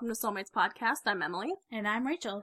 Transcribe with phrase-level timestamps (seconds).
[0.00, 1.00] Welcome to Soulmates Podcast.
[1.04, 2.42] I'm Emily, And I'm Rachel.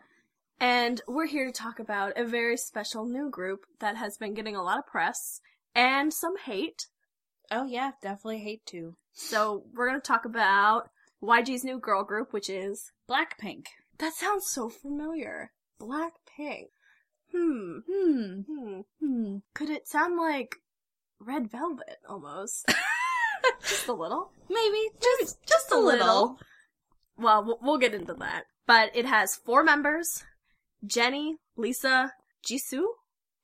[0.59, 4.55] and we're here to talk about a very special new group that has been getting
[4.55, 5.41] a lot of press
[5.73, 6.85] and some hate.
[7.49, 8.95] Oh yeah, definitely hate too.
[9.13, 10.89] So we're going to talk about
[11.23, 13.65] YG's new girl group, which is Blackpink.
[13.97, 15.51] that sounds so familiar.
[15.81, 16.67] Blackpink.
[17.35, 17.79] Hmm.
[17.91, 18.41] Hmm.
[18.47, 18.79] Hmm.
[19.03, 19.37] Hmm.
[19.55, 20.57] Could it sound like
[21.19, 22.71] Red Velvet almost?
[23.67, 24.31] just a little.
[24.47, 26.05] Maybe Just just a little.
[26.07, 26.39] Well,
[27.17, 28.43] we'll- we'll get into that.
[28.65, 30.23] But it has four members:
[30.85, 32.13] Jennie, Lisa,
[32.45, 32.85] Jisoo,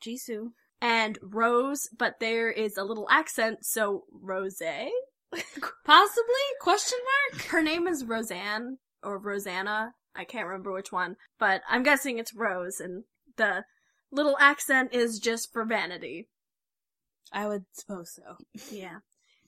[0.05, 0.51] Jisoo.
[0.81, 1.87] and Rose.
[1.97, 4.61] But there is a little accent, so Rose.
[5.85, 6.43] Possibly?
[6.61, 6.99] Question
[7.31, 7.43] mark?
[7.45, 9.93] Her name is Roseanne or Rosanna.
[10.15, 13.05] I can't remember which one, but I'm guessing it's Rose, and
[13.37, 13.63] the
[14.11, 16.27] little accent is just for vanity.
[17.31, 18.37] I would suppose so.
[18.71, 18.97] Yeah.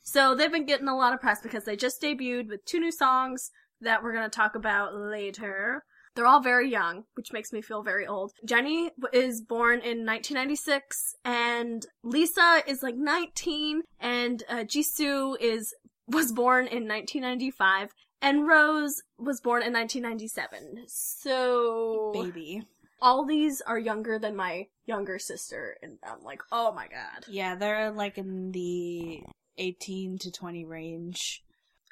[0.02, 2.92] So they've been getting a lot of press because they just debuted with two new
[2.92, 5.84] songs that we're going to talk about later.
[6.16, 8.32] They're all very young, which makes me feel very old.
[8.46, 15.74] Jennie is born in 1996 and Lisa is like 19 and uh, Jisoo is
[16.08, 17.90] was born in 1995
[18.22, 20.86] and Rose was born in 1997.
[20.88, 22.64] So Baby.
[23.02, 27.56] all these are younger than my younger sister and I'm like, "Oh my god." Yeah,
[27.56, 29.22] they're like in the
[29.58, 31.44] 18 to 20 range.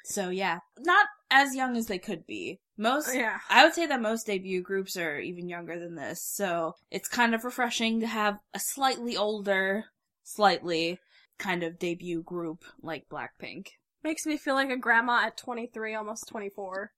[0.04, 2.60] So yeah, not as young as they could be.
[2.76, 3.38] Most, oh, Yeah.
[3.50, 6.22] I would say that most debut groups are even younger than this.
[6.22, 9.86] So it's kind of refreshing to have a slightly older,
[10.22, 11.00] slightly
[11.38, 13.68] kind of debut group like Blackpink.
[14.04, 16.92] Makes me feel like a grandma at 23, almost 24.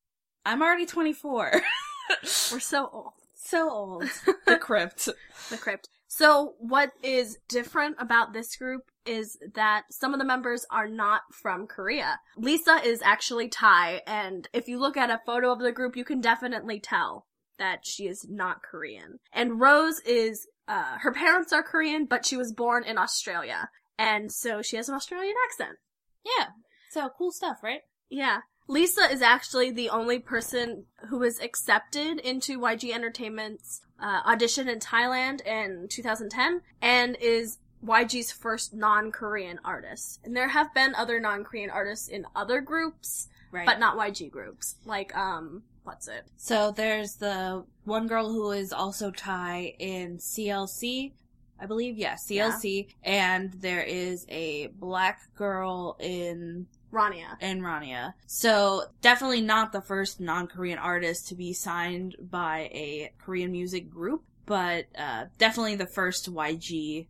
[0.45, 1.62] I'm already 24.
[2.53, 3.12] We're so old.
[3.34, 4.05] so old.
[4.47, 5.09] The crypt.
[5.51, 5.89] The crypt.
[6.09, 11.22] So, what is different about this group is that some of the members are not
[11.33, 12.20] from Korea.
[12.36, 16.05] Lisa is actually Thai, and if you look at a photo of the group, you
[16.05, 17.27] can definitely tell
[17.58, 19.18] that she is not Korean.
[19.33, 23.70] And Rose is, uh, her parents are Korean, but she was born in Australia.
[23.98, 25.78] And so she has an Australian accent.
[26.24, 26.48] Yeah.
[26.90, 27.80] So cool stuff, right?
[28.11, 28.40] Yeah.
[28.68, 34.80] Lisa is actually the only person who was accepted into YG Entertainment's uh, audition in
[34.80, 40.20] Thailand in 2010 and is YG's first non-Korean artist.
[40.24, 43.67] And there have been other non-Korean artists in other groups, Right.
[43.67, 44.77] but not YG groups.
[44.85, 46.24] Like, um, what's it?
[46.36, 51.13] So there's the one girl who is also Thai in CLC,
[51.61, 51.97] I believe.
[51.97, 52.89] Yeah, CLC.
[53.02, 57.41] And there is a black girl in Rania.
[57.41, 58.14] in Rania.
[58.27, 64.24] So definitely not the first non-Korean artist to be signed by a Korean music group,
[64.47, 67.07] but uh, definitely the first YG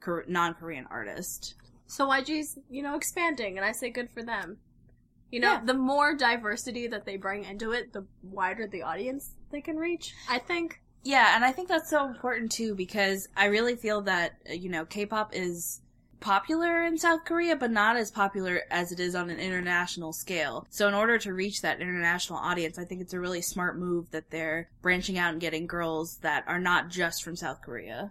[0.00, 1.54] Kor- non-Korean artist.
[1.86, 4.58] So YG's, you know, expanding, and I say good for them.
[5.30, 5.64] You know, Yeah.
[5.64, 10.14] the more diversity that they bring into it, the wider the audience they can reach,
[10.28, 10.80] I think.
[11.02, 14.68] Yeah, and I think that's so important too because I really feel that uh, you
[14.68, 15.80] know K-pop is
[16.20, 20.66] popular in South Korea but not as popular as it is on an international scale.
[20.70, 24.10] So in order to reach that international audience, I think it's a really smart move
[24.10, 28.10] that they're branching out and getting girls that are not just from South Korea.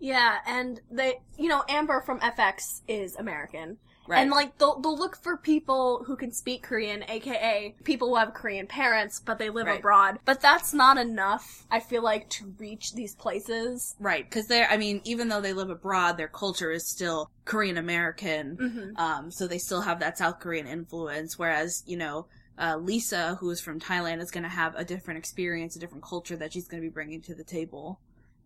[0.00, 3.76] Yeah, and they, you know, Amber from f(x) is American.
[4.08, 4.22] Right.
[4.22, 8.34] And like they'll they'll look for people who can speak Korean, aka people who have
[8.34, 9.78] Korean parents but they live Right.
[9.78, 10.18] abroad.
[10.24, 13.94] But that's not enough, I feel like, to reach these places.
[14.00, 17.76] Right, because they're, I mean, even though they live abroad, their culture is still Korean
[17.76, 18.56] American.
[18.56, 18.96] Mm-hmm.
[18.96, 22.26] Um, so they still have that South Korean influence, whereas, you know,
[22.58, 26.04] uh, Lisa, who is from Thailand, is going to have a different experience, a different
[26.04, 28.00] culture that she's going to be bringing to the table.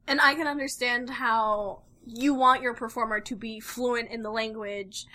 [0.06, 5.06] And I can understand how you want your performer to be fluent in the language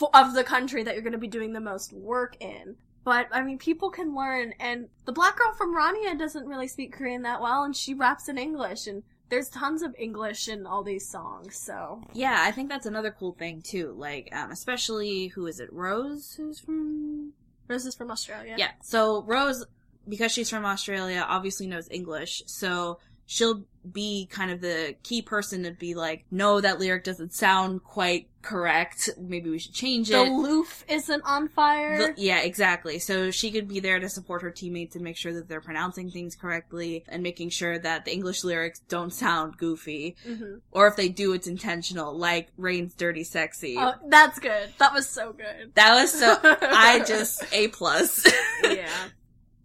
[0.00, 2.76] f- of the country that you're going to be doing the most work in.
[3.04, 6.92] But I mean, people can learn, and the black girl from Rania doesn't really speak
[6.92, 10.82] Korean that well, and she raps in English, and there's tons of English in all
[10.82, 11.56] these songs.
[11.56, 13.94] So Yeah, I think that's another cool thing too.
[13.96, 15.72] Like, um, especially who is it?
[15.72, 17.32] Rose, who's from
[17.68, 18.56] Rose is from Australia.
[18.58, 18.72] yeah.
[18.82, 19.64] So Rose,
[20.08, 22.42] because she's from Australia, obviously knows English.
[22.46, 22.98] So
[23.30, 27.84] she'll be kind of the key person to be like, no, that lyric doesn't sound
[27.84, 29.10] quite correct.
[29.18, 30.24] Maybe we should change The it.
[30.24, 31.98] The loof isn't on fire.
[31.98, 32.98] The- yeah, exactly.
[32.98, 36.10] So she could be there to support her teammates and make sure that they're pronouncing
[36.10, 40.16] things correctly and making sure that the English lyrics don't sound goofy.
[40.26, 43.76] hmm Or if they do, it's intentional, like Rain's Dirty Sexy.
[43.78, 44.70] Oh, that's good.
[44.78, 45.74] That was so good.
[45.74, 48.26] That was so, I just, A plus.
[48.64, 48.88] yeah.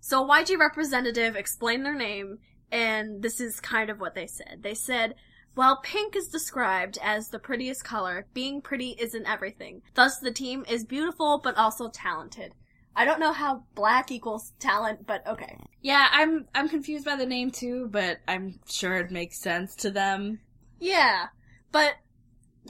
[0.02, 2.40] So YG representative explained their name,
[2.74, 4.60] and this is kind of what they said.
[4.62, 5.14] They said,
[5.54, 9.84] while pink is described as the prettiest color, being pretty isn't everything.
[9.94, 12.56] Thus, the team is beautiful but also talented.
[12.96, 15.58] I don't know how black equals talent, but okay.
[15.82, 19.92] Yeah, I'm I'm confused by the name too, but I'm sure it makes sense to
[19.92, 20.40] them.
[20.80, 21.28] Yeah,
[21.72, 21.94] but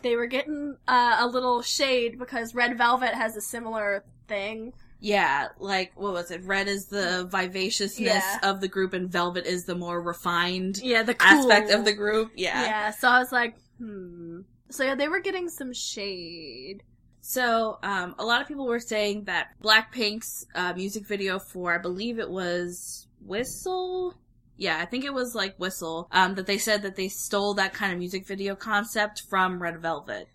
[0.01, 4.73] they were getting uh, a little shade because Red Velvet has a similar thing.
[5.03, 6.45] Yeah, like what was it?
[6.45, 8.39] Red is the vivaciousness Yeah.
[8.41, 11.27] of the group, and Velvet is the more refined Yeah, the cool.
[11.51, 12.31] aspect of the group.
[12.37, 12.63] Yeah.
[12.63, 14.41] Yeah, so I was like, hmm.
[14.69, 16.83] So yeah, they were getting some shade.
[17.19, 21.77] So, um, a lot of people were saying that Blackpink's uh, music video for, I
[21.79, 24.13] believe it was Whistle.
[24.55, 26.07] Yeah, I think it was like Whistle.
[26.11, 29.81] Um, that they said that they stole that kind of music video concept from Red
[29.81, 30.27] Velvet.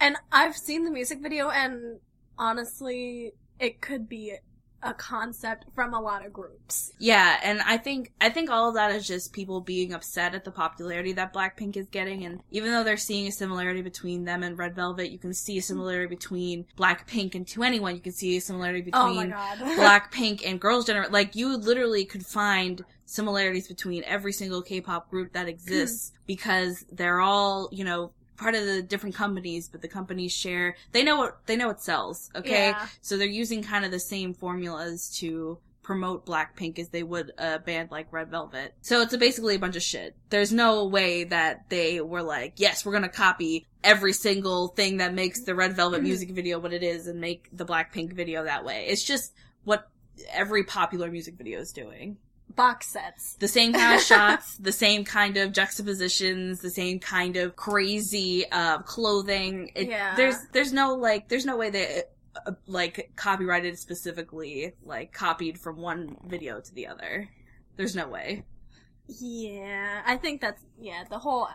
[0.00, 1.98] And I've seen the music video, and
[2.38, 4.36] honestly, it could be
[4.84, 6.92] a concept from a lot of groups.
[6.98, 10.44] Yeah, and I think I think all of that is just people being upset at
[10.44, 14.42] the popularity that Blackpink is getting, and even though they're seeing a similarity between them
[14.42, 17.94] and Red Velvet, you can see a similarity between Blackpink and 2NE1.
[17.94, 19.58] You can see a similarity Oh between god.
[19.58, 21.12] Blackpink and Girls' Generation.
[21.12, 26.22] Like you literally could find similarities between every single K-pop group that exists hmm.
[26.26, 30.76] because they're all you know part of the different companies, but the companies share.
[30.92, 32.30] They know what they know what sells.
[32.34, 32.86] Okay, Yeah.
[33.00, 37.58] so they're using kind of the same formulas to promote Blackpink as they would a
[37.58, 38.74] band like Red Velvet.
[38.80, 40.16] So it's basically a bunch of shit.
[40.30, 45.14] There's no way that they were like, yes, we're gonna copy every single thing that
[45.14, 46.06] makes the Red Velvet mm-hmm.
[46.06, 48.86] music video what it is and make the Blackpink video that way.
[48.88, 49.34] It's just
[49.64, 49.88] what
[50.32, 52.16] every popular music video is doing.
[52.50, 53.34] Box sets.
[53.36, 58.44] The same kind of shots, the same kind of juxtapositions, the same kind of crazy
[58.50, 59.70] uh, clothing.
[59.74, 60.14] It, Yeah.
[60.14, 62.12] There's there's no like there's no way that
[62.46, 67.28] uh, like copyrighted specifically like copied from one video to the other.
[67.76, 68.44] There's no way.
[69.08, 71.04] Yeah, I think that's yeah.
[71.10, 71.48] The whole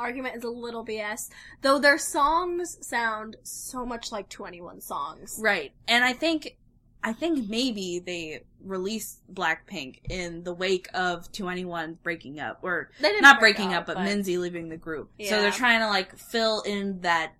[0.00, 1.28] argument is a little BS,
[1.62, 5.38] though their songs sound so much like 2NE1 songs.
[5.40, 5.72] Right.
[5.86, 6.56] And I think
[7.02, 13.08] I think maybe they released Blackpink in the wake of 2NE1 breaking up or They
[13.08, 15.10] didn't not break breaking up, but, but Minzy leaving the group.
[15.24, 17.32] So they're trying to like fill in that.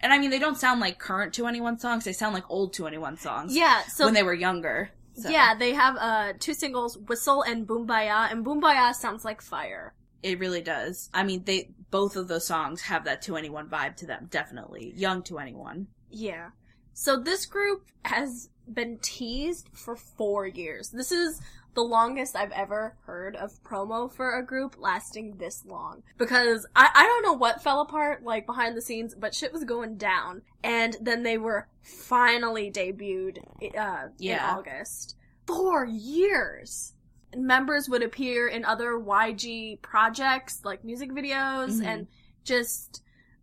[0.00, 2.04] And I mean, they don't sound like current 2NE1 songs.
[2.04, 3.56] They sound like old 2NE1 songs.
[3.56, 4.90] Yeah, so when they were younger.
[5.14, 9.94] So yeah, they have uh two singles, Whistle and Boombayah, and Boombayah sounds like fire.
[10.24, 11.08] it really does.
[11.14, 14.26] I mean, they both of those songs have that 2NE1 vibe to them.
[14.28, 15.86] Definitely young 2NE1.
[16.10, 16.48] Yeah.
[16.94, 20.90] So this group has been teased for four years.
[20.90, 21.40] This is
[21.74, 26.04] the longest I've ever heard of promo for a group lasting this long.
[26.18, 29.64] Because I, I don't know what fell apart, like, behind the scenes, but shit was
[29.64, 30.42] going down.
[30.62, 33.38] And then they were finally debuted,
[33.76, 34.52] uh, Yeah.
[34.52, 35.16] in August.
[35.48, 36.94] Four years!
[37.36, 41.84] Members would appear in other YG projects, like music videos, Mhm.
[41.86, 42.06] and
[42.44, 43.02] just,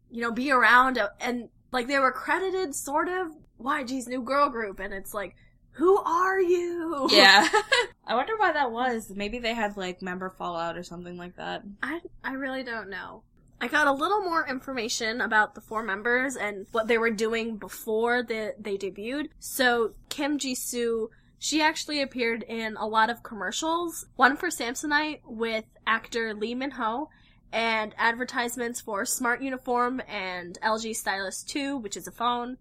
[0.09, 4.79] you know, be around, and, like, they were credited, sort of, YG's new girl group,
[4.79, 5.35] and it's like,
[5.71, 7.07] who are you?
[7.11, 7.47] Yeah.
[8.05, 9.09] I wonder why that was.
[9.15, 11.63] Maybe they had like member fallout or something like that.
[11.81, 13.23] I, I really don't know.
[13.61, 17.57] I got a little more information about the four members and what they were doing
[17.57, 19.27] before the, they debuted.
[19.39, 24.07] So, Kim Ji-soo, she actually appeared in a lot of commercials.
[24.15, 27.09] One for Samsonite with actor Lee Min-ho,
[27.53, 32.57] and advertisements for Smart Uniform and LG Stylus 2, which is a phone,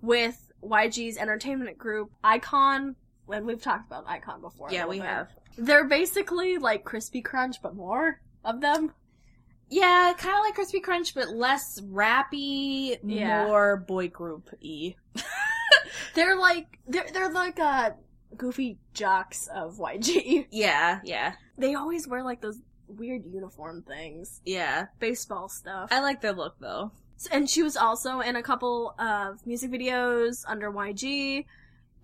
[0.00, 2.94] with YG's entertainment group, iKON,
[3.32, 4.68] and we've talked about iKON before.
[4.70, 5.28] Yeah, we have.
[5.56, 8.92] They're basically like Crispy Crunch, but more of them.
[9.70, 13.46] Yeah, kind of like Crispy Crunch, but less rappy, Yeah.
[13.46, 14.94] more boy group y.
[16.14, 17.90] They're like they're they're like uh
[18.36, 20.46] goofy jocks of YG.
[20.50, 24.86] Yeah, yeah, They always wear like those weird uniform things, yeah.
[24.98, 25.90] baseball stuff.
[25.92, 26.92] I like their look though.
[27.26, 31.44] And she was also in a couple of music videos under YG.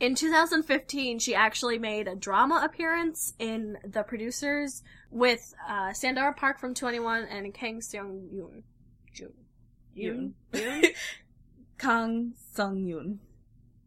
[0.01, 6.59] In 2015, she actually made a drama appearance in The Producers with uh, Sandara Park
[6.59, 8.63] from 2NE1 and Kang Seung Yoon.
[9.13, 9.33] Jun.
[9.97, 10.33] Yoon?
[10.53, 10.95] Yoon?
[11.79, 13.19] Kang Sung Yoon.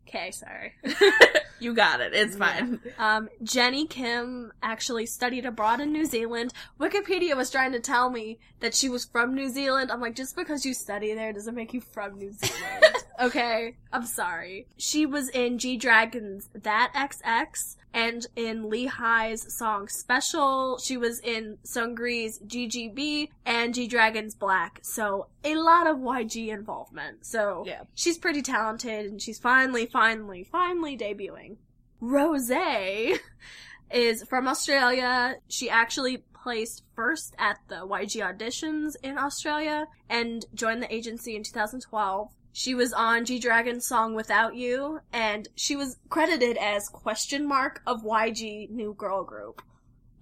[0.07, 0.73] Okay, sorry.
[1.59, 2.13] You got it.
[2.13, 2.45] It's Yeah.
[2.53, 2.79] fine.
[2.99, 6.53] Um, Jennie Kim actually studied abroad in New Zealand.
[6.79, 9.91] Wikipedia was trying to tell me that she was from New Zealand.
[9.91, 12.85] I'm like, just because you study there doesn't make you from New Zealand.
[13.21, 13.75] okay?
[13.91, 14.67] I'm sorry.
[14.77, 20.77] She was in G Dragon's That XX and in Lee Hi's song Special.
[20.77, 24.79] She was in Seungri's GGB and G Dragon's Black.
[24.83, 27.25] So, a lot of YG involvement.
[27.25, 27.83] So, Yeah.
[27.95, 31.57] she's pretty talented and she's finally, finally, finally debuting.
[31.99, 32.51] Rose
[33.91, 35.35] is from Australia.
[35.47, 41.43] She actually placed first at the YG auditions in Australia and joined the agency in
[41.43, 42.29] 2012.
[42.53, 47.81] She was on G Dragon's song Without You, and she was credited as question mark
[47.85, 49.61] of YG new girl group.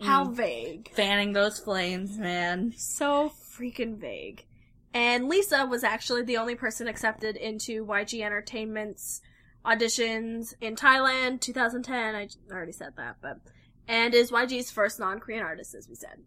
[0.01, 0.33] How Mm.
[0.33, 0.91] vague.
[0.95, 2.73] Fanning those flames, man.
[2.75, 4.47] So freaking vague.
[4.95, 9.21] And Lisa was actually the only person accepted into YG Entertainment's
[9.63, 12.15] auditions in Thailand, 2010.
[12.15, 13.37] I already said that, but.
[13.87, 16.19] And is YG's first non Korean artist, as we said.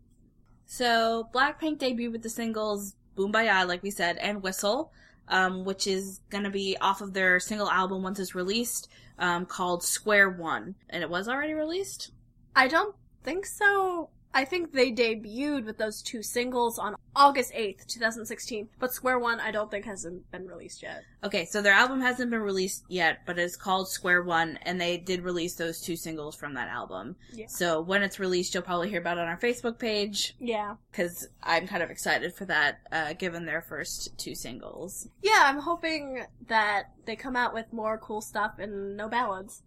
[0.67, 4.93] So Blackpink debuted with the singles "Boombaya," like we said, and "Whistle,"
[5.29, 8.89] um, which is gonna be off of their single album once it's released,
[9.19, 12.13] um, called "Square One," and it was already released.
[12.55, 14.11] I don't think so.
[14.35, 19.41] I think they debuted with those two singles on August 8th, 2016, but Square One
[19.41, 21.03] I don't think hasn't been released yet.
[21.25, 24.99] Okay, so their album hasn't been released yet, but it's called Square One, and they
[24.99, 27.17] did release those two singles from that album.
[27.33, 27.47] Yeah.
[27.49, 30.77] So when it's released, you'll probably hear about it on our Facebook page, Yeah.
[30.93, 35.09] because I'm kind of excited for that, uh, given their first two singles.
[35.23, 39.63] Yeah, I'm hoping that they come out with more cool stuff and no ballads.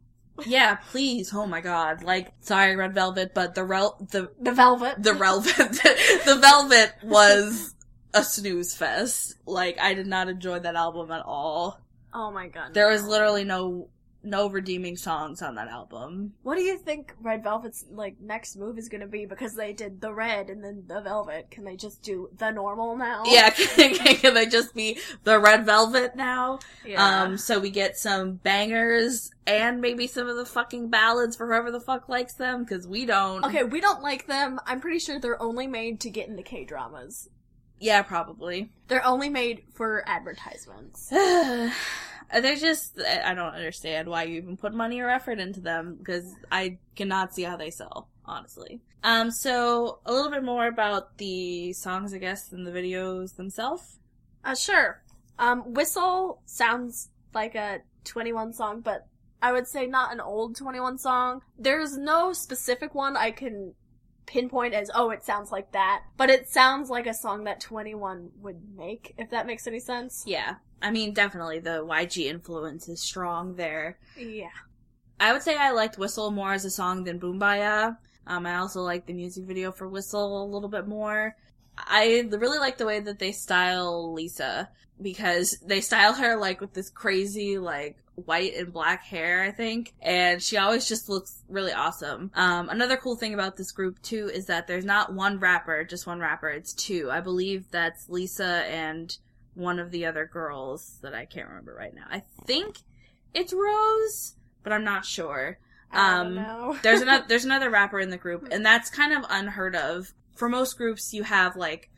[0.46, 5.02] Yeah, please, oh my god, like, sorry Red Velvet, but the rel- the The Velvet.
[5.02, 5.56] the Velvet,
[6.26, 7.74] the Velvet was
[8.14, 9.36] a snooze fest.
[9.46, 11.80] Like, I did not enjoy that album at all.
[12.14, 12.74] Oh my god.
[12.74, 13.10] There was no.
[13.10, 13.88] literally no,
[14.24, 16.34] no redeeming songs on that album.
[16.44, 19.26] What do you think Red Velvet's like next move is gonna be?
[19.26, 21.52] Because they did the red and then the velvet.
[21.52, 23.24] Can they just do the normal now?
[23.26, 26.60] Yeah, can, can they just be the Red Velvet now?
[26.86, 27.24] Yeah.
[27.24, 31.72] Um, so we get some bangers and maybe some of the fucking ballads for whoever
[31.72, 33.44] the fuck likes them, cause we don't.
[33.46, 34.60] okay, we don't like them.
[34.66, 37.30] I'm pretty sure they're only made to get into K dramas.
[37.82, 38.72] Yeah, probably.
[38.88, 41.08] They're only made for advertisements.
[41.10, 46.36] They're just, I don't understand why you even put money or effort into them, because
[46.52, 48.82] I cannot see how they sell, honestly.
[49.04, 53.98] Um, so, a little bit more about the songs, I guess, and the videos themselves.
[54.46, 55.02] Uh, sure.
[55.40, 59.08] Um, Whistle sounds like a 2NE1 song, but
[59.42, 61.42] I would say not an old 2NE1 song.
[61.58, 63.74] There's no specific one I can
[64.26, 68.30] pinpoint as, oh, it sounds like that, but it sounds like a song that 2NE1
[68.42, 70.24] would make, if that makes any sense.
[70.26, 70.56] Yeah.
[70.82, 74.00] I mean, definitely the YG influence is strong there.
[74.18, 74.50] Yeah.
[75.20, 77.98] I would say I liked Whistle more as a song than Boombayah.
[78.26, 81.36] Um, I also like the music video for Whistle a little bit more.
[81.78, 84.70] I really like the way that they style Lisa
[85.02, 89.94] because they style her like with this crazy like white and black hair, I think,
[90.02, 92.32] and she always just looks really awesome.
[92.36, 96.08] Um, another cool thing about this group too is that there's not one rapper, just
[96.08, 96.50] one rapper.
[96.50, 97.10] It's two.
[97.12, 99.16] I believe that's Lisa and
[99.54, 102.06] one of the other girls that I can't remember right now.
[102.10, 102.78] I think
[103.34, 105.58] it's Rose, but I'm not sure.
[105.92, 110.14] Um, there's another there's another rapper in the group, and that's kind of unheard of.
[110.36, 111.90] For most groups, you have like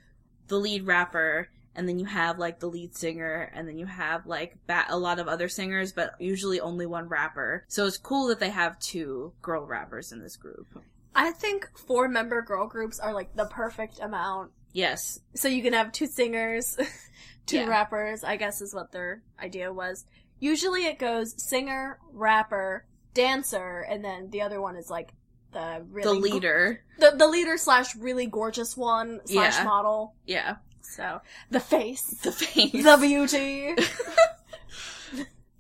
[0.48, 4.26] the lead rapper, and then you have like the lead singer, and then you have
[4.28, 7.66] like ba- a lot of other singers, but usually only one rapper.
[7.68, 10.68] So it's cool that they have two girl rappers in this group.
[11.16, 14.52] I think four member girl groups are like the perfect amount.
[14.72, 16.76] Yes, So you can have two singers,
[17.46, 17.68] two Yeah.
[17.68, 20.06] rappers, I guess is what their idea was.
[20.40, 25.14] Usually it goes singer, rapper, dancer, and then the other one is like
[25.52, 26.84] the the really go- leader.
[26.98, 29.64] the the leader slash really gorgeous one slash Yeah.
[29.64, 30.16] model.
[30.26, 30.56] Yeah,
[30.96, 32.72] So the face, the face.
[32.72, 33.76] the beauty.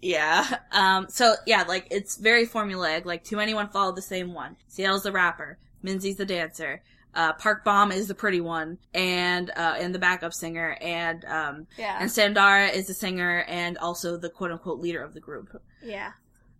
[0.01, 0.57] Yeah.
[0.73, 3.05] Um, so yeah, like it's very formulaic.
[3.05, 4.57] Like 2NE1 follow the same one.
[4.75, 5.57] CL's the rapper.
[5.81, 6.81] Minzy's the dancer.
[7.15, 11.67] Uh, Park Bom is the pretty one and, uh, and the backup singer and, um,
[11.77, 15.61] yeah, and Sandara is the singer and also the quote unquote leader of the group.
[15.83, 16.13] yeah,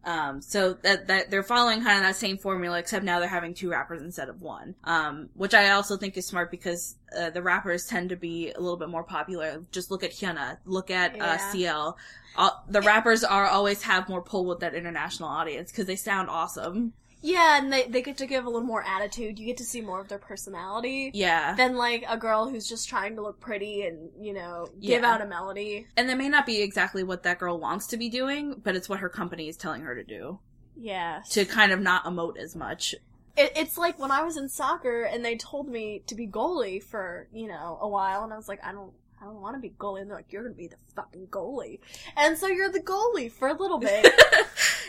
[0.05, 3.53] Um, so that, that they're following kind of that same formula, except now they're having
[3.53, 4.75] two rappers instead of one.
[4.83, 8.59] Um, which I also think is smart because, uh, the rappers tend to be a
[8.59, 9.63] little bit more popular.
[9.71, 11.97] Just look at Hyuna, look at, uh, CL.
[12.35, 16.29] Uh, the rappers are always have more pull with that international audience because they sound
[16.29, 16.93] awesome.
[17.23, 19.39] Yeah, and they they get to give a little more attitude.
[19.39, 21.09] You get to see more of their personality.
[21.13, 21.55] Yeah.
[21.55, 25.11] Than like a girl who's just trying to look pretty and, you know, give Yeah.
[25.13, 25.87] out a melody.
[25.97, 28.89] And that may not be exactly what that girl wants to be doing, but it's
[28.89, 30.39] what her company is telling her to do.
[30.75, 31.21] Yeah.
[31.31, 32.93] To kind of not emote as much.
[33.35, 36.83] It, it's like when I was in soccer and they told me to be goalie
[36.83, 38.91] for, you know, a while and I was like, I don't,
[39.21, 40.01] I don't want to be goalie.
[40.01, 41.79] And they're like, you're gonna be the fucking goalie.
[42.17, 44.05] And so you're the goalie for a little bit.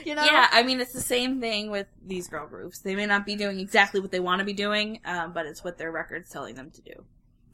[0.04, 0.25] You know?
[0.25, 2.81] Yeah, I mean, it's the same thing with these girl groups.
[2.81, 5.64] They may not be doing exactly what they want to be doing, um, but it's
[5.64, 7.04] what their record's telling them to do.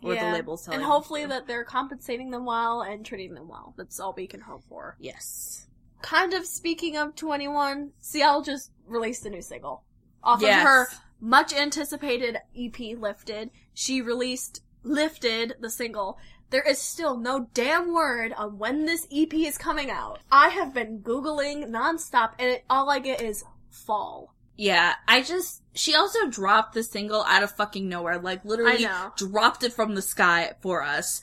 [0.03, 0.31] Or Yeah.
[0.31, 3.47] the label's telling And them hopefully to that they're compensating them well and treating them
[3.47, 3.75] well.
[3.77, 4.97] That's all we can hope for.
[4.99, 5.67] Yes.
[6.03, 9.85] Kind of speaking of 2NE1, CL just released a new single.
[10.25, 10.61] Off Yes.
[10.63, 10.89] of her
[11.21, 16.19] much anticipated EP Lifted, she released Lifted, the single,
[16.51, 20.19] there is still no damn word on when this EP is coming out.
[20.31, 24.35] I have been Googling nonstop and it, all I get is fall.
[24.57, 29.63] Yeah, I just she also dropped the single out of fucking nowhere, like literally dropped
[29.65, 31.23] it from the sky for us.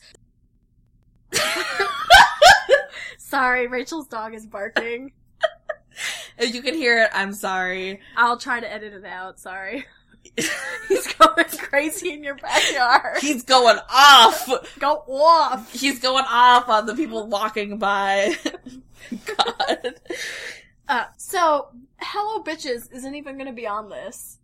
[3.17, 5.11] Sorry, Rachel's dog is barking.
[6.39, 7.99] If you can hear it, I'm sorry.
[8.15, 9.87] I'll try to edit it out, sorry.
[10.87, 13.17] He's going crazy in your backyard.
[13.19, 14.49] He's going off.
[14.79, 15.71] Go off!
[15.73, 18.35] He's going off on the people walking by.
[19.37, 19.95] God.
[20.87, 21.67] Uh, so,
[21.99, 24.39] Hello Bitches isn't even gonna be on this.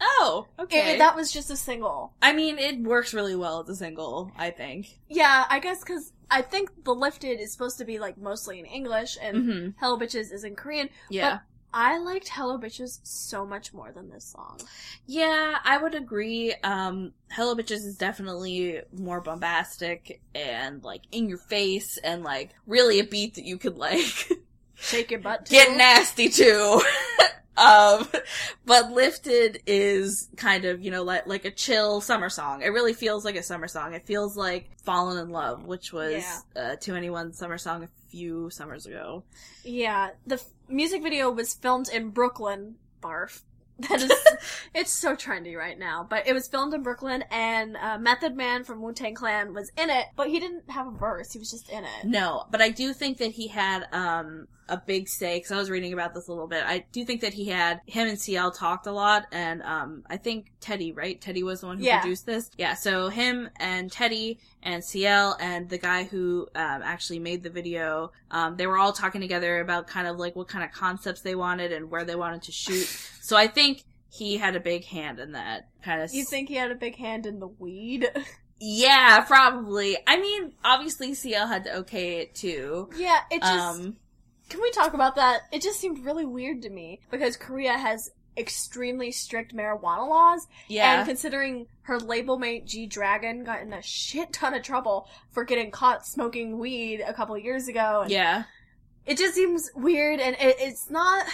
[0.00, 0.94] Oh, okay.
[0.94, 2.12] It- that was just a single.
[2.20, 4.98] I mean, it works really well as a single, I think.
[5.08, 8.66] Yeah, I guess because I think The Lifted is supposed to be like mostly in
[8.66, 10.90] English and hmm Hello Bitches is in Korean.
[11.08, 11.38] Yeah.
[11.78, 14.58] I liked Hello Bitches so much more than this song.
[15.04, 16.54] Yeah, I would agree.
[16.64, 22.98] Um, Hello Bitches is definitely more bombastic and like in your face and like really
[22.98, 24.30] a beat that you could like
[24.74, 25.44] Shake your butt.
[25.44, 25.52] To.
[25.52, 26.82] Get nasty to.
[27.56, 28.08] um,
[28.64, 32.62] but Lifted is kind of, you know, like, like a chill summer song.
[32.62, 33.94] It really feels like a summer song.
[33.94, 36.22] It feels like Falling in Love, which was,
[36.54, 39.24] uh, 2NE1's summer song a few summers ago.
[39.64, 42.76] Yeah, the f- music video was filmed in Brooklyn.
[43.02, 43.42] Barf.
[43.78, 44.10] That is,
[44.74, 46.06] it's so trendy right now.
[46.08, 49.70] But it was filmed in Brooklyn, and uh, Method Man from Wu Tang Clan was
[49.76, 51.34] in it, but he didn't have a verse.
[51.34, 52.04] He was just in it.
[52.04, 55.70] No, but I do think that he had um a big say because I was
[55.70, 56.64] reading about this a little bit.
[56.66, 60.16] I do think that he had him and CL talked a lot, and um I
[60.16, 61.20] think Teddy, right?
[61.20, 62.00] Teddy was the one who Yeah.
[62.00, 62.50] produced this.
[62.58, 67.50] Yeah, so him and Teddy and CL and the guy who um, actually made the
[67.50, 71.20] video, um, they were all talking together about kind of like what kind of concepts
[71.20, 72.86] they wanted and where they wanted to shoot.
[73.22, 76.12] So I think he had a big hand in that kind of.
[76.12, 78.08] You think he had a big hand in the weed?
[78.58, 79.98] Yeah, probably.
[80.06, 82.88] I mean, obviously CL had to okay it too.
[82.96, 83.52] yeah, it just.
[83.80, 83.96] Um,
[84.48, 85.42] Can we talk about that?
[85.52, 90.98] It just seemed really weird to me because Korea has extremely strict marijuana laws, yeah.
[90.98, 95.44] and considering her label mate G Dragon got in a shit ton of trouble for
[95.44, 98.44] getting caught smoking weed a couple years ago, and yeah.
[99.06, 101.26] it just seems weird, and it, it's not.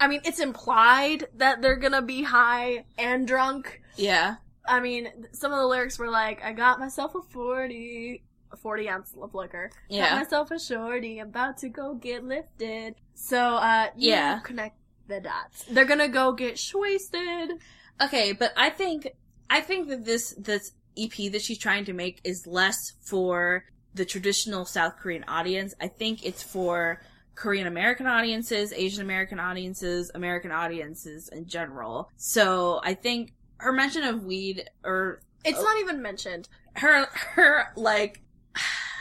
[0.00, 3.80] I mean, it's implied that they're gonna be high and drunk.
[3.96, 4.36] Yeah.
[4.66, 8.88] I mean, some of the lyrics were like, "I got myself a forty, a forty
[8.88, 9.70] ounce of liquor.
[9.88, 10.10] Yeah.
[10.10, 11.18] Got myself a shorty.
[11.20, 14.38] About to go get lifted." So, uh, you Yeah.
[14.40, 15.64] connect the dots.
[15.70, 17.50] They're gonna go get wasted.
[18.00, 19.08] Okay, but I think
[19.50, 24.04] I think that this this EP that she's trying to make is less for the
[24.04, 25.74] traditional South Korean audience.
[25.80, 27.00] I think it's for
[27.34, 32.10] Korean American audiences, Asian American audiences, American audiences in general.
[32.16, 35.62] So I think her mention of weed or It's Oh.
[35.62, 36.48] not even mentioned.
[36.74, 38.20] her her like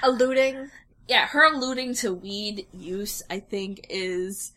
[0.04, 0.70] Alluding.
[1.08, 4.54] yeah, her alluding to weed use, I think, is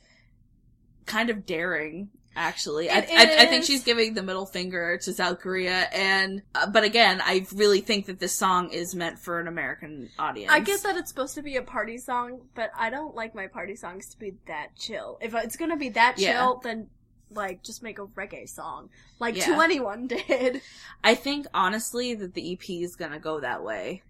[1.07, 2.11] kind of daring.
[2.37, 6.71] Actually, I, I, I think she's giving the middle finger to South Korea, and uh,
[6.71, 10.53] but again, I really think that this song is meant for an American audience.
[10.53, 13.49] I get that it's supposed to be a party song, but I don't like my
[13.49, 15.19] party songs to be that chill.
[15.21, 16.55] If it's gonna be that chill, Yeah.
[16.63, 16.87] then
[17.33, 19.47] like just make a reggae song, like Yeah.
[19.47, 20.63] 2NE1 did.
[21.03, 24.03] I think honestly that the EP is gonna go that way.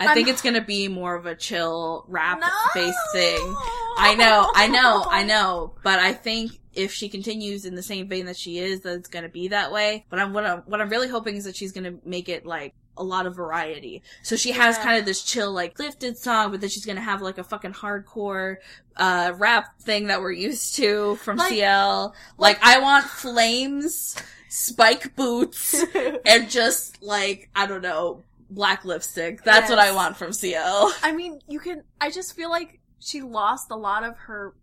[0.00, 2.48] I I'm- think it's gonna be more of a chill rap No!
[2.74, 3.56] based thing.
[3.98, 8.08] I know, I know, I know, but I think if she continues in the same
[8.08, 10.04] vein that she is, that it's gonna be that way.
[10.10, 12.74] But I'm what I'm what I'm really hoping is that she's gonna make it like
[12.96, 14.02] a lot of variety.
[14.22, 14.82] So she has Yeah.
[14.84, 17.74] kind of this chill, like lifted song, but then she's gonna have like a fucking
[17.74, 18.56] hardcore
[18.96, 22.14] uh rap thing that we're used to from Like- CL.
[22.38, 24.16] Like I want flames,
[24.48, 25.74] spike boots,
[26.26, 28.22] and just like I don't know,
[28.54, 29.42] black lipstick.
[29.44, 30.92] That's what I want from CL.
[31.02, 31.82] I mean, you can.
[32.00, 34.54] I just feel like she lost a lot of her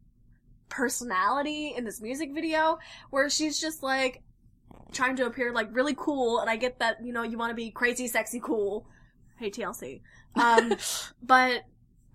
[0.69, 4.21] personality in this music video, where she's just like
[4.91, 6.39] trying to appear like really cool.
[6.39, 8.87] And I get that you know you want to be crazy, sexy, cool.
[9.39, 10.01] Hey TLC,
[10.35, 10.73] um,
[11.23, 11.63] but.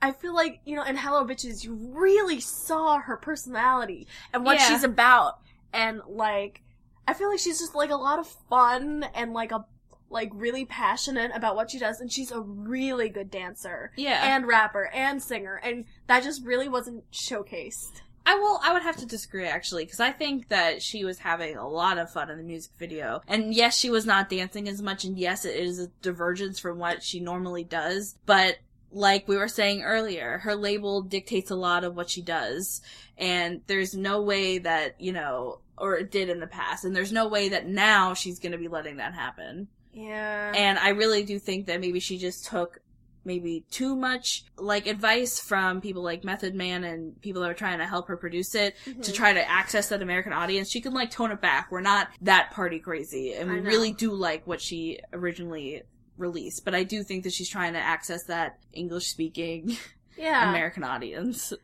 [0.03, 4.59] I feel like, you know, in Hello Bitches, you really saw her personality and what
[4.59, 4.69] Yeah.
[4.69, 5.39] she's about.
[5.73, 6.61] And, like,
[7.09, 9.65] I feel like she's just, like, a lot of fun and, like, a,
[10.11, 12.01] like, really passionate about what she does.
[12.01, 14.35] And she's a really good dancer yeah.
[14.35, 18.03] and rapper and singer, and that just really wasn't showcased.
[18.27, 18.59] I will.
[18.62, 21.99] I would have to disagree actually, because I think that she was having a lot
[21.99, 23.21] of fun in the music video.
[23.29, 26.79] And yes, she was not dancing as much, and yes, it is a divergence from
[26.79, 28.17] what she normally does.
[28.25, 28.57] But
[28.90, 32.81] like we were saying earlier, her label dictates a lot of what she does,
[33.19, 37.12] and there's no way that you know, or it did in the past, and there's
[37.12, 39.69] no way that now she's going to be letting that happen.
[39.95, 40.53] Yeah.
[40.55, 42.81] And I really do think that maybe she just took
[43.27, 47.79] maybe too much like advice from people like Method Man and people that are trying
[47.79, 49.15] to help her produce it to Mhm.
[49.15, 51.73] try to access that American audience, she can like tone it back.
[51.73, 55.83] We're not that party crazy, and I we really do like what she originally
[56.19, 56.67] released.
[56.67, 59.77] But I do think that she's trying to access that English speaking
[60.19, 60.51] yeah.
[60.51, 61.55] American audience.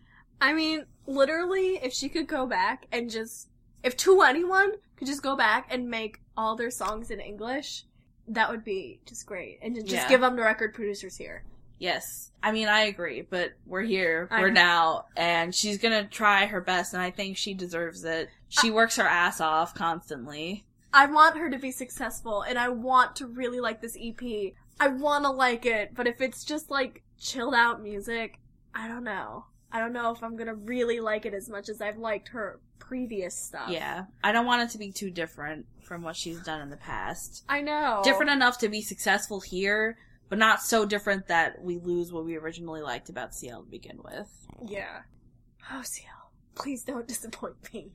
[0.40, 3.50] I mean, literally, if she could go back and just,
[3.82, 7.84] if 2NE1 could just go back and make all their songs in English,
[8.30, 9.58] that would be just great.
[9.62, 10.08] And just Yeah.
[10.08, 11.44] give them the record producers here.
[11.78, 12.30] Yes.
[12.42, 16.60] I mean, I agree, but we're here, I we're now, and she's gonna try her
[16.60, 18.28] best, and I think she deserves it.
[18.48, 20.66] She works her ass off constantly.
[20.92, 24.54] I want her to be successful, and I want to really like this EP.
[24.78, 28.38] I want to like it, but if it's just like chilled out music,
[28.74, 29.46] I don't know.
[29.72, 32.60] I don't know if I'm gonna really like it as much as I've liked her
[32.80, 33.70] previous stuff.
[33.70, 34.04] Yeah.
[34.24, 37.44] I don't want it to be too different from what she's done in the past.
[37.48, 38.00] I know.
[38.02, 39.96] Different enough to be successful here,
[40.28, 44.00] but not so different that we lose what we originally liked about CL to begin
[44.02, 44.28] with.
[44.66, 45.02] Yeah.
[45.72, 47.92] Oh, CL, please don't disappoint me.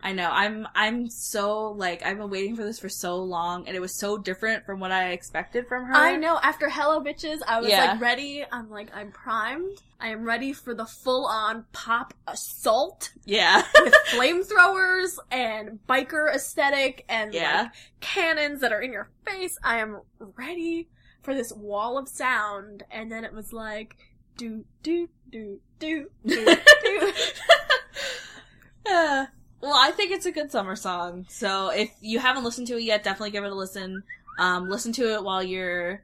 [0.00, 0.30] I know.
[0.30, 3.98] I'm I'm so like I've been waiting for this for so long and it was
[3.98, 5.94] so different from what I expected from her.
[5.94, 6.38] I know.
[6.40, 7.92] After Hello Bitches, I was Yeah.
[7.92, 8.44] like ready.
[8.50, 9.82] I'm like, I'm primed.
[10.00, 13.62] I am ready for the full on pop assault Yeah.
[13.82, 17.62] with flamethrowers and biker aesthetic and Yeah.
[17.62, 19.58] like cannons that are in your face.
[19.64, 20.02] I am
[20.36, 20.88] ready
[21.22, 22.84] for this wall of sound.
[22.92, 23.96] And then it was like,
[24.36, 27.12] do, do, do, do, do, do.
[28.90, 29.26] Uh,
[29.60, 31.26] well, I think it's a good summer song.
[31.28, 34.02] So if you haven't listened to it yet, definitely give it a listen.
[34.38, 36.02] Um, listen to it while you're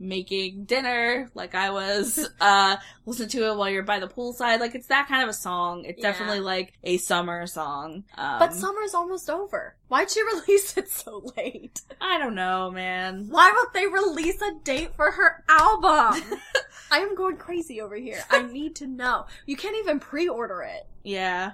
[0.00, 2.28] making dinner, like I was.
[2.40, 4.60] Uh, listen to it while you're by the poolside.
[4.60, 5.84] Like it's that kind of a song.
[5.86, 6.10] It's Yeah.
[6.10, 8.04] definitely like a summer song.
[8.18, 9.76] Um, But summer's almost over.
[9.88, 11.80] Why'd she release it so late?
[12.02, 13.28] I don't know, man.
[13.30, 16.22] Why won't they release a date for her album?
[16.90, 18.22] I am going crazy over here.
[18.30, 19.26] I need to know.
[19.46, 20.86] You can't even pre-order it.
[21.02, 21.52] Yeah.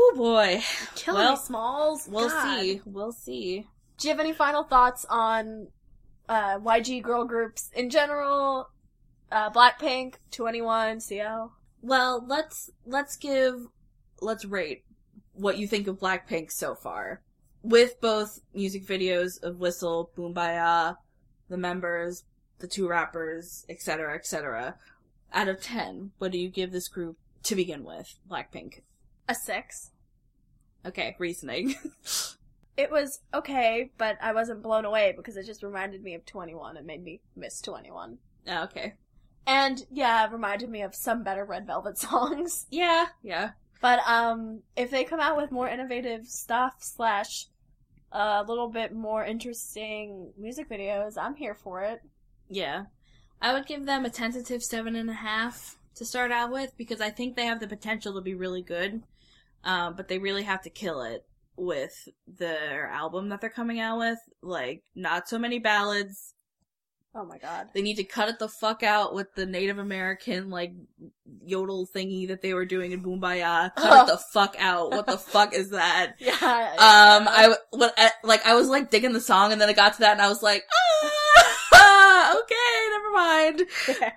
[0.00, 0.62] Oh boy.
[0.94, 2.08] Killing Well, me, Smalls.
[2.08, 2.60] We'll God.
[2.60, 2.80] see.
[2.84, 3.66] We'll see.
[3.98, 5.68] Do you have any final thoughts on
[6.28, 8.68] uh, YG girl groups in general?
[9.32, 11.52] Uh, Blackpink, 2NE1, CL?
[11.82, 13.54] Well, let's let's give
[14.20, 14.84] let's rate
[15.34, 17.22] what you think of Blackpink so far.
[17.62, 20.96] With both music videos of Whistle, Boombayah,
[21.48, 22.22] the members,
[22.60, 24.76] the two rappers, etc., etc.
[25.32, 28.14] Out of 10, what do you give this group to begin with?
[28.30, 28.82] Blackpink.
[29.28, 29.90] A 6.
[30.86, 31.74] Okay, reasoning.
[32.78, 36.78] It was okay, but I wasn't blown away because it just reminded me of 2NE1
[36.78, 38.18] and made me miss 2NE1.
[38.46, 38.94] Ah, okay.
[39.48, 42.66] And yeah, it reminded me of some better Red Velvet songs.
[42.70, 43.50] Yeah, yeah.
[43.80, 47.46] But um, if they come out with more innovative stuff slash
[48.12, 52.00] a little bit more interesting music videos, I'm here for it.
[52.48, 52.84] Yeah.
[53.42, 57.00] I would give them a tentative seven and a half to start out with because
[57.00, 59.02] I think they have the potential to be really good.
[59.64, 61.24] Um, but they really have to kill it
[61.56, 64.18] with their album that they're coming out with.
[64.42, 66.34] Like, not so many ballads.
[67.14, 67.68] Oh my god.
[67.74, 70.72] They need to cut it the fuck out with the Native American, like,
[71.44, 73.74] yodel thingy that they were doing in Boombayah.
[73.74, 74.90] Cut it the fuck out.
[74.90, 76.14] What the fuck is that?
[76.20, 76.32] Yeah.
[76.32, 79.94] Um, I what I, like I was like digging the song, and then I got
[79.94, 80.64] to that, and I was like,
[81.72, 83.62] ah, okay, never mind.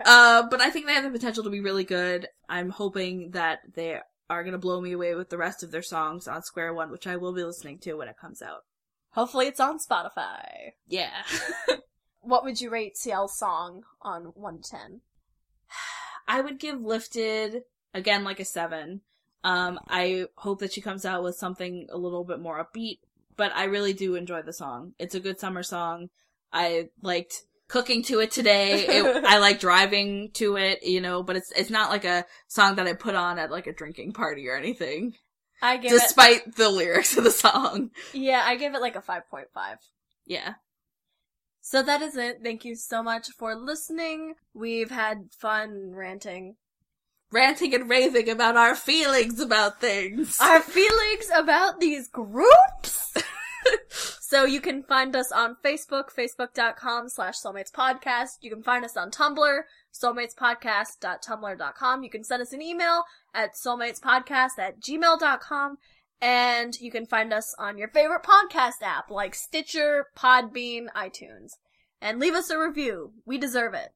[0.06, 2.28] Uh, but I think they have the potential to be really good.
[2.50, 4.00] I'm hoping that they
[4.32, 7.08] are gonna blow me away with the rest of their songs on Square One, which
[7.08, 8.66] I will be listening to when it comes out.
[9.12, 10.72] Hopefully it's on Spotify.
[10.88, 11.24] Yeah.
[12.22, 15.02] What would you rate CL's song on 1 to 10?
[16.28, 17.64] I would give Lifted
[17.94, 19.02] again like a seven.
[19.44, 23.00] Um, I hope that she comes out with something a little bit more upbeat,
[23.36, 24.94] but I really do enjoy the song.
[25.00, 26.10] It's a good summer song.
[26.54, 28.86] I liked cooking to it today.
[28.86, 32.76] It, I like driving to it, you know, but it's it's not like a song
[32.76, 35.16] that I put on at like a drinking party or anything.
[35.62, 37.92] I give Despite the lyrics of the song.
[38.14, 39.46] yeah, I give it like a 5.5.
[40.26, 40.56] Yeah.
[41.62, 42.40] So that is it.
[42.44, 44.34] Thank you so much for listening.
[44.54, 46.56] We've had fun ranting.
[47.32, 50.38] Ranting and raving about our feelings about things.
[50.42, 53.01] Our feelings about these groups!
[54.32, 58.38] So you can find us on Facebook, facebook.com slash soulmates podcast.
[58.40, 59.64] You can find us on Tumblr,
[59.94, 62.04] soulmatespodcast.tumblr.com.
[62.04, 65.76] You can send us an email at soulmatespodcast at gmail.com.
[66.22, 71.58] And you can find us on your favorite podcast app like Stitcher, Podbean, iTunes.
[72.00, 73.12] And leave us a review.
[73.26, 73.90] We deserve it.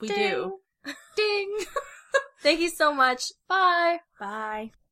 [0.00, 0.16] we Ding.
[0.16, 0.60] do.
[1.16, 1.54] Ding.
[2.42, 3.24] Thank you so much.
[3.46, 3.98] Bye.
[4.18, 4.72] Bye.